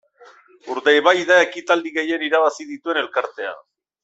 Urdaibai 0.75 1.13
da 1.33 1.37
ekitaldi 1.49 1.93
gehien 2.01 2.27
irabazi 2.31 2.69
dituen 2.75 3.03
elkartea. 3.07 3.55